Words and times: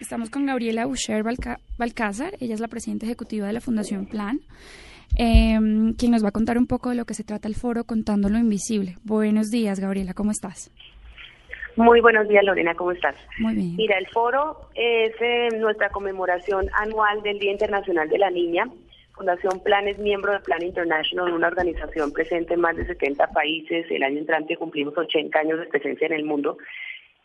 Estamos 0.00 0.30
con 0.30 0.46
Gabriela 0.46 0.86
Boucher 0.86 1.24
Balcázar, 1.24 2.34
ella 2.40 2.54
es 2.54 2.60
la 2.60 2.68
presidenta 2.68 3.04
ejecutiva 3.04 3.48
de 3.48 3.52
la 3.52 3.60
Fundación 3.60 4.06
Plan, 4.06 4.38
em, 5.18 5.92
quien 5.94 6.12
nos 6.12 6.22
va 6.24 6.28
a 6.28 6.32
contar 6.32 6.56
un 6.56 6.68
poco 6.68 6.90
de 6.90 6.94
lo 6.94 7.04
que 7.04 7.14
se 7.14 7.24
trata 7.24 7.48
el 7.48 7.56
foro 7.56 7.82
Contando 7.82 8.28
lo 8.28 8.38
Invisible. 8.38 8.94
Buenos 9.02 9.50
días, 9.50 9.80
Gabriela, 9.80 10.14
¿cómo 10.14 10.30
estás? 10.30 10.70
Muy 11.74 12.00
buenos 12.00 12.28
días, 12.28 12.44
Lorena, 12.44 12.74
¿cómo 12.74 12.92
estás? 12.92 13.16
Muy 13.40 13.54
bien. 13.54 13.76
Mira, 13.76 13.98
el 13.98 14.06
foro 14.08 14.68
es 14.76 15.14
eh, 15.20 15.48
nuestra 15.58 15.90
conmemoración 15.90 16.68
anual 16.74 17.20
del 17.22 17.40
Día 17.40 17.50
Internacional 17.50 18.08
de 18.08 18.18
la 18.18 18.30
Niña. 18.30 18.66
Fundación 19.14 19.60
Plan 19.64 19.88
es 19.88 19.98
miembro 19.98 20.32
de 20.32 20.40
Plan 20.40 20.62
International, 20.62 21.32
una 21.32 21.48
organización 21.48 22.12
presente 22.12 22.54
en 22.54 22.60
más 22.60 22.76
de 22.76 22.86
70 22.86 23.26
países. 23.28 23.86
El 23.90 24.04
año 24.04 24.18
entrante 24.18 24.56
cumplimos 24.56 24.96
80 24.96 25.38
años 25.40 25.58
de 25.58 25.66
presencia 25.66 26.06
en 26.06 26.12
el 26.12 26.24
mundo 26.24 26.56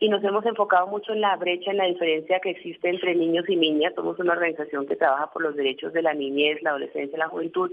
y 0.00 0.08
nos 0.08 0.22
hemos 0.22 0.46
enfocado 0.46 0.86
mucho 0.86 1.12
en 1.12 1.20
la 1.20 1.36
brecha, 1.36 1.70
en 1.70 1.78
la 1.78 1.86
diferencia 1.86 2.40
que 2.40 2.50
existe 2.50 2.88
entre 2.88 3.14
niños 3.14 3.48
y 3.48 3.56
niñas. 3.56 3.94
Somos 3.94 4.18
una 4.18 4.34
organización 4.34 4.86
que 4.86 4.96
trabaja 4.96 5.30
por 5.32 5.42
los 5.42 5.56
derechos 5.56 5.92
de 5.92 6.02
la 6.02 6.14
niñez, 6.14 6.62
la 6.62 6.70
adolescencia 6.70 7.18
la 7.18 7.28
juventud, 7.28 7.72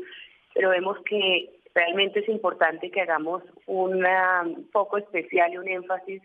pero 0.54 0.70
vemos 0.70 0.98
que 1.06 1.52
realmente 1.76 2.22
es 2.22 2.30
importante 2.30 2.90
que 2.90 3.02
hagamos 3.02 3.44
un 3.68 4.04
foco 4.72 4.98
especial 4.98 5.54
y 5.54 5.58
un 5.58 5.68
énfasis 5.68 6.22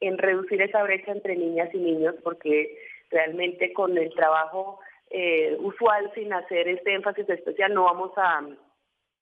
en 0.00 0.18
reducir 0.18 0.60
esa 0.60 0.82
brecha 0.82 1.12
entre 1.12 1.36
niñas 1.36 1.68
y 1.72 1.78
niños, 1.78 2.16
porque 2.24 2.76
realmente 3.10 3.72
con 3.72 3.96
el 3.96 4.12
trabajo 4.14 4.80
eh, 5.10 5.56
usual 5.60 6.10
sin 6.14 6.32
hacer 6.32 6.66
este 6.66 6.94
énfasis 6.94 7.28
especial 7.28 7.72
no 7.72 7.84
vamos 7.84 8.10
a 8.16 8.42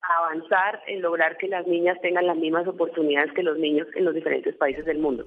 avanzar 0.01 0.83
en 0.87 1.03
lograr 1.03 1.37
que 1.37 1.49
las 1.49 1.67
niñas 1.67 2.01
tengan 2.01 2.27
las 2.27 2.37
mismas 2.37 2.67
oportunidades 2.67 3.33
que 3.33 3.43
los 3.43 3.59
niños 3.59 3.87
en 3.95 4.05
los 4.07 4.15
diferentes 4.15 4.57
países 4.57 4.87
del 4.87 4.99
mundo. 4.99 5.27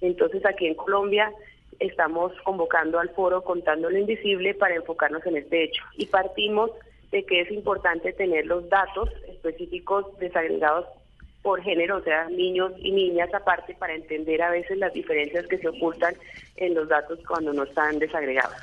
Entonces 0.00 0.44
aquí 0.46 0.66
en 0.66 0.74
Colombia 0.74 1.32
estamos 1.78 2.32
convocando 2.44 2.98
al 2.98 3.10
foro 3.10 3.42
Contando 3.42 3.90
lo 3.90 3.98
Invisible 3.98 4.54
para 4.54 4.76
enfocarnos 4.76 5.24
en 5.26 5.36
este 5.38 5.64
hecho 5.64 5.82
y 5.96 6.06
partimos 6.06 6.70
de 7.10 7.24
que 7.24 7.40
es 7.40 7.50
importante 7.50 8.12
tener 8.12 8.46
los 8.46 8.68
datos 8.68 9.10
específicos 9.28 10.06
desagregados 10.18 10.86
por 11.42 11.62
género, 11.62 11.96
o 11.96 12.02
sea, 12.02 12.28
niños 12.28 12.72
y 12.78 12.92
niñas 12.92 13.32
aparte, 13.32 13.74
para 13.74 13.94
entender 13.94 14.42
a 14.42 14.50
veces 14.50 14.76
las 14.78 14.92
diferencias 14.92 15.46
que 15.46 15.58
se 15.58 15.68
ocultan 15.68 16.14
en 16.56 16.74
los 16.74 16.88
datos 16.88 17.18
cuando 17.26 17.52
no 17.52 17.64
están 17.64 17.98
desagregados. 17.98 18.56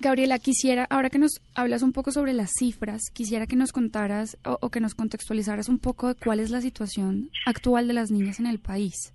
Gabriela, 0.00 0.38
quisiera, 0.38 0.86
ahora 0.90 1.10
que 1.10 1.18
nos 1.18 1.40
hablas 1.54 1.82
un 1.82 1.92
poco 1.92 2.10
sobre 2.10 2.32
las 2.32 2.50
cifras, 2.58 3.02
quisiera 3.12 3.46
que 3.46 3.56
nos 3.56 3.72
contaras 3.72 4.36
o, 4.44 4.58
o 4.60 4.70
que 4.70 4.80
nos 4.80 4.94
contextualizaras 4.94 5.68
un 5.68 5.78
poco 5.78 6.08
de 6.08 6.14
cuál 6.14 6.40
es 6.40 6.50
la 6.50 6.60
situación 6.60 7.30
actual 7.46 7.86
de 7.86 7.94
las 7.94 8.10
niñas 8.10 8.40
en 8.40 8.46
el 8.46 8.58
país. 8.58 9.12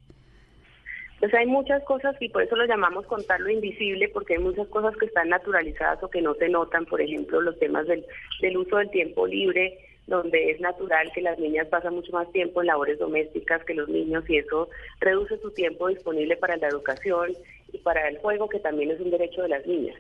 Pues 1.20 1.34
hay 1.34 1.48
muchas 1.48 1.84
cosas 1.84 2.16
y 2.20 2.30
por 2.30 2.44
eso 2.44 2.56
lo 2.56 2.66
llamamos 2.66 3.06
contar 3.08 3.40
lo 3.40 3.50
invisible, 3.50 4.08
porque 4.10 4.36
hay 4.36 4.40
muchas 4.40 4.68
cosas 4.68 4.96
que 4.98 5.08
están 5.08 5.30
naturalizadas 5.30 6.02
o 6.04 6.10
que 6.10 6.22
no 6.22 6.36
se 6.36 6.48
notan, 6.48 6.86
por 6.86 7.02
ejemplo, 7.02 7.42
los 7.42 7.58
temas 7.58 7.88
del, 7.88 8.06
del 8.42 8.58
uso 8.58 8.78
del 8.78 8.92
tiempo 8.92 9.26
libre, 9.26 9.80
donde 10.06 10.52
es 10.52 10.60
natural 10.62 11.12
que 11.14 11.22
las 11.22 11.40
niñas 11.40 11.68
pasan 11.68 11.96
mucho 11.96 12.12
más 12.12 12.32
tiempo 12.32 12.62
en 12.62 12.68
labores 12.68 13.00
domésticas 13.00 13.64
que 13.66 13.74
los 13.74 13.90
niños 13.90 14.24
y 14.30 14.38
eso 14.38 14.70
reduce 15.00 15.38
su 15.40 15.52
tiempo 15.52 15.88
disponible 15.88 16.38
para 16.38 16.56
la 16.58 16.68
educación 16.68 17.34
y 17.74 17.78
para 17.80 18.08
el 18.08 18.20
juego, 18.20 18.48
que 18.48 18.60
también 18.60 18.92
es 18.92 19.00
un 19.00 19.10
derecho 19.10 19.42
de 19.42 19.50
las 19.50 19.66
niñas. 19.66 19.98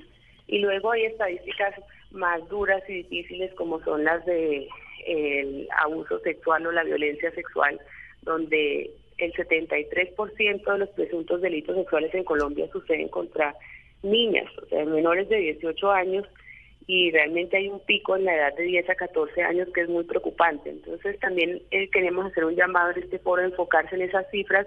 Y 0.48 0.60
luego 0.60 0.92
hay 0.92 1.06
estadísticas 1.06 1.74
más 2.12 2.48
duras 2.48 2.82
y 2.88 3.04
difíciles 3.04 3.54
como 3.56 3.84
son 3.84 4.04
las 4.04 4.26
de 4.26 4.68
el 5.06 5.68
abuso 5.80 6.20
sexual 6.20 6.68
o 6.68 6.72
la 6.72 6.84
violencia 6.84 7.32
sexual, 7.32 7.80
donde 8.22 8.92
el 9.18 9.34
73% 9.34 10.72
de 10.72 10.78
los 10.78 10.90
presuntos 10.90 11.42
delitos 11.42 11.76
sexuales 11.76 12.14
en 12.14 12.24
Colombia 12.24 12.68
suceden 12.72 13.10
contra 13.10 13.56
niñas, 14.04 14.46
o 14.62 14.66
sea, 14.68 14.86
menores 14.86 15.28
de 15.30 15.38
18 15.38 15.92
años, 15.92 16.26
y 16.86 17.12
realmente 17.12 17.58
hay 17.58 17.68
un 17.68 17.82
pico 17.82 18.16
en 18.16 18.24
la 18.24 18.36
edad 18.36 18.56
de 18.56 18.64
10 18.64 18.90
a 18.90 18.96
14 18.96 19.42
años 19.44 19.68
que 19.74 19.82
es 19.82 19.90
muy 19.90 20.06
preocupante. 20.06 20.70
Entonces 20.70 21.20
también 21.20 21.62
eh, 21.72 21.90
queremos 21.90 22.26
hacer 22.26 22.46
un 22.46 22.56
llamado 22.56 22.92
en 22.92 23.04
este 23.04 23.20
foro, 23.20 23.44
enfocarse 23.44 23.96
en 23.96 24.04
esas 24.04 24.30
cifras 24.32 24.66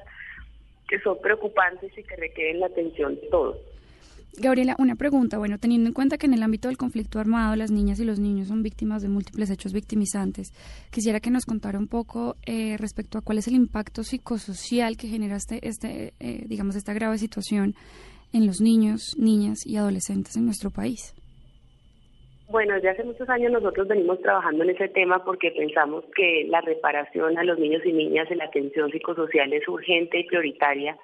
que 0.87 1.00
son 1.00 1.19
preocupantes 1.21 1.97
y 1.97 2.03
que 2.03 2.17
requieren 2.17 2.61
la 2.61 2.67
atención 2.67 3.15
de 3.15 3.27
todos. 3.28 3.56
Gabriela, 4.39 4.77
una 4.79 4.95
pregunta. 4.95 5.39
Bueno, 5.39 5.59
teniendo 5.59 5.89
en 5.89 5.95
cuenta 5.95 6.17
que 6.17 6.27
en 6.27 6.35
el 6.35 6.43
ámbito 6.43 6.69
del 6.69 6.77
conflicto 6.77 7.19
armado 7.19 7.57
las 7.57 7.71
niñas 7.71 7.99
y 8.01 8.05
los 8.05 8.21
niños 8.21 8.49
son 8.49 8.63
víctimas 8.63 9.03
de 9.03 9.09
múltiples 9.09 9.51
hechos 9.51 9.73
victimizantes, 9.73 10.53
quisiera 10.91 11.21
que 11.21 11.31
nos 11.31 11.47
contara 11.47 11.79
un 11.79 11.89
poco 11.89 12.37
eh, 12.47 12.77
respecto 12.79 13.19
a 13.19 13.23
cuál 13.23 13.39
es 13.39 13.49
el 13.49 13.55
impacto 13.55 14.03
psicosocial 14.03 14.97
que 14.97 15.09
genera 15.09 15.37
este, 15.37 15.67
este 15.67 16.15
eh, 16.21 16.45
digamos, 16.47 16.77
esta 16.77 16.93
grave 16.93 17.19
situación 17.19 17.75
en 18.33 18.47
los 18.47 18.61
niños, 18.61 19.17
niñas 19.19 19.67
y 19.67 19.77
adolescentes 19.77 20.37
en 20.37 20.45
nuestro 20.45 20.71
país. 20.71 21.15
Bueno, 22.49 22.75
desde 22.75 22.91
hace 22.91 23.05
muchos 23.05 23.29
años 23.29 23.53
nosotros 23.53 23.87
venimos 23.87 24.21
trabajando 24.23 24.65
en 24.65 24.71
ese 24.71 24.89
tema 24.89 25.25
porque 25.25 25.53
pensamos 25.53 26.05
que 26.17 26.47
la 26.49 26.61
reparación 26.61 27.39
a 27.39 27.45
los 27.45 27.59
niños 27.59 27.83
y 27.85 27.93
niñas 27.93 28.29
en 28.31 28.39
la 28.39 28.47
atención 28.47 28.91
psicosocial 28.91 29.53
es 29.53 29.67
urgente 29.69 30.19
y 30.19 30.25
prioritaria 30.25 30.97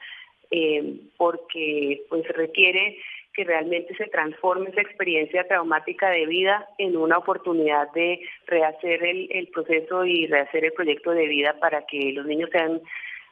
eh, 0.50 1.00
porque 1.16 2.02
pues 2.08 2.26
requiere 2.28 2.98
que 3.36 3.44
realmente 3.44 3.94
se 3.96 4.06
transforme 4.06 4.70
esa 4.70 4.80
experiencia 4.80 5.46
traumática 5.46 6.08
de 6.08 6.24
vida 6.24 6.66
en 6.78 6.96
una 6.96 7.18
oportunidad 7.18 7.92
de 7.92 8.20
rehacer 8.46 9.04
el, 9.04 9.48
proceso 9.48 10.06
y 10.06 10.26
rehacer 10.26 10.64
el 10.64 10.72
proyecto 10.72 11.10
de 11.10 11.26
vida 11.26 11.54
para 11.60 11.84
que 11.84 12.12
los 12.14 12.24
niños 12.24 12.48
sean 12.50 12.80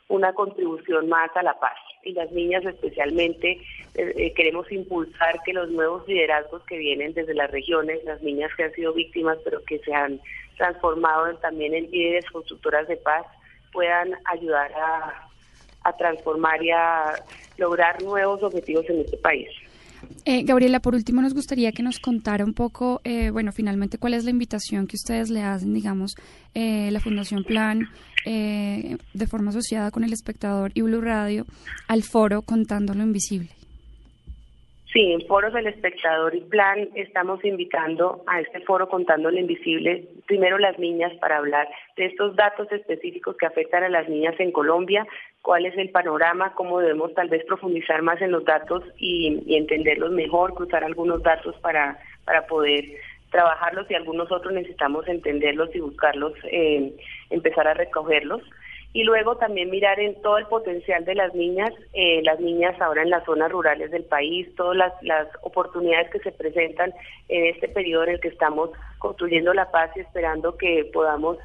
una 0.09 0.35
contribución 0.35 1.09
más 1.09 1.35
a 1.35 1.43
la 1.43 1.59
paz. 1.59 1.79
Y 2.03 2.13
las 2.13 2.31
niñas 2.33 2.67
especialmente 2.67 3.53
eh, 3.95 4.13
eh, 4.17 4.35
queremos 4.35 4.71
impulsar 4.71 5.41
que 5.43 5.55
los 5.55 5.71
nuevos 5.71 6.07
liderazgos 6.07 6.63
que 6.65 6.77
vienen 6.77 7.15
desde 7.15 7.33
las 7.33 7.51
regiones, 7.51 8.05
las 8.05 8.21
niñas 8.21 8.51
que 8.55 8.65
han 8.65 8.73
sido 8.75 8.93
víctimas 8.93 9.39
pero 9.43 9.65
que 9.65 9.79
se 9.79 9.95
han 9.95 10.21
transformado 10.59 11.35
también 11.39 11.73
en 11.73 11.91
líderes 11.91 12.31
constructoras 12.31 12.87
de 12.89 12.99
paz, 12.99 13.25
puedan 13.73 14.13
ayudar 14.27 14.71
a 14.77 15.97
transformar 15.97 16.63
y 16.63 16.71
a 16.71 17.15
lograr 17.57 18.03
nuevos 18.03 18.43
objetivos 18.43 18.89
en 18.91 19.01
este 19.01 19.17
país. 19.17 19.49
Eh, 20.25 20.43
Gabriela, 20.45 20.81
por 20.81 20.95
último, 20.95 21.23
nos 21.23 21.35
gustaría 21.35 21.73
que 21.73 21.83
nos 21.83 21.99
contara 21.99 22.45
un 22.45 22.55
poco, 22.55 23.01
eh, 23.05 23.31
bueno, 23.31 23.53
finalmente, 23.53 23.99
cuál 23.99 24.15
es 24.15 24.25
la 24.25 24.31
invitación 24.31 24.87
que 24.87 24.97
ustedes 24.97 25.31
le 25.31 25.43
hacen, 25.43 25.75
digamos, 25.75 26.15
eh, 26.55 26.91
la 26.91 27.01
Fundación 27.01 27.45
Plan, 27.45 27.89
de 28.25 29.27
forma 29.29 29.51
asociada 29.51 29.91
con 29.91 30.03
El 30.03 30.15
Espectador 30.15 30.71
y 30.73 30.81
Blue 30.81 31.03
Radio, 31.03 31.45
al 31.89 32.03
foro 32.03 32.41
Contando 32.41 32.95
lo 32.95 33.03
Invisible. 33.03 33.51
Sí, 34.95 35.11
en 35.11 35.27
Foros 35.27 35.53
del 35.53 35.67
Espectador 35.67 36.37
y 36.37 36.41
Plan 36.43 36.89
estamos 36.95 37.45
invitando 37.45 38.23
a 38.29 38.41
este 38.41 38.61
foro 38.61 38.89
Contando 38.89 39.29
lo 39.29 39.41
Invisible, 39.41 40.07
primero 40.27 40.57
las 40.57 40.79
niñas 40.79 41.13
para 41.21 41.39
hablar 41.39 41.69
de 41.97 42.07
estos 42.07 42.37
datos 42.37 42.71
específicos 42.71 43.37
que 43.37 43.45
afectan 43.45 43.83
a 43.83 43.89
las 43.89 44.09
niñas 44.09 44.37
en 44.39 44.53
Colombia, 44.53 45.05
cuál 45.43 45.67
es 45.67 45.77
el 45.79 45.91
panorama, 45.91 46.53
cómo 46.55 46.79
debemos 46.79 47.13
tal 47.15 47.29
vez 47.29 47.45
profundizar 47.45 48.03
más 48.03 48.23
en 48.23 48.31
los 48.31 48.45
datos 48.45 48.85
y, 48.97 49.43
entenderlos 49.57 50.13
mejor, 50.13 50.55
cruzar 50.55 50.85
algunos 50.85 51.25
datos 51.25 51.57
para, 51.57 51.99
para 52.25 52.47
poder 52.47 52.85
trabajarlos 53.33 53.91
y 53.91 53.95
algunos 53.95 54.31
otros 54.31 54.55
necesitamos 54.55 55.09
entenderlos 55.09 55.75
y 55.75 55.81
buscarlos, 55.81 56.35
eh, 56.45 56.95
empezar 57.31 57.67
a 57.67 57.75
recogerlos 57.75 58.43
y 58.95 59.03
luego 59.03 59.37
también 59.37 59.71
mirar 59.71 59.99
en 59.99 60.15
todo 60.23 60.39
el 60.39 60.47
potencial 60.47 61.05
de 61.05 61.17
las 61.17 61.35
niñas, 61.35 61.73
eh, 61.95 62.23
las 62.23 62.39
niñas 62.39 62.81
ahora 62.81 63.03
en 63.03 63.11
las 63.11 63.25
zonas 63.25 63.51
rurales 63.51 63.91
del 63.91 64.05
país, 64.05 64.47
todas 64.55 64.77
las, 64.77 64.93
las, 65.03 65.27
oportunidades 65.43 66.11
que 66.11 66.21
se 66.21 66.31
presentan 66.31 66.95
en 67.29 67.47
este 67.47 67.69
periodo 67.69 68.05
en 68.05 68.11
el 68.11 68.21
que 68.21 68.29
estamos 68.29 68.71
construyendo 68.99 69.53
la 69.53 69.69
paz 69.73 69.91
y 69.97 70.01
esperando 70.01 70.57
que 70.57 70.89
podamos 70.93 71.39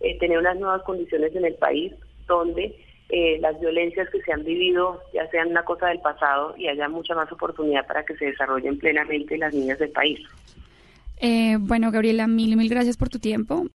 eh, 0.00 0.18
tener 0.18 0.36
unas 0.36 0.56
nuevas 0.56 0.82
condiciones 0.82 1.34
en 1.36 1.44
el 1.44 1.54
país 1.54 1.92
donde 2.26 2.74
eh, 3.08 3.38
las 3.38 3.58
violencias 3.60 4.10
que 4.10 4.20
se 4.22 4.32
han 4.32 4.42
vivido 4.42 5.00
ya 5.14 5.30
sean 5.30 5.50
una 5.50 5.64
cosa 5.64 5.86
del 5.86 6.00
pasado 6.00 6.56
y 6.58 6.66
haya 6.66 6.88
mucha 6.88 7.14
más 7.14 7.30
oportunidad 7.30 7.86
para 7.86 8.04
que 8.04 8.16
se 8.16 8.26
desarrollen 8.26 8.80
plenamente 8.80 9.38
las 9.38 9.54
niñas 9.54 9.78
del 9.78 9.90
país. 9.90 10.18
bueno, 11.60 11.92
Gabriela, 11.92 12.26
mil, 12.26 12.56
mil 12.56 12.68
gracias 12.68 12.96
por 12.96 13.08
tu 13.08 13.20
tiempo. 13.20 13.68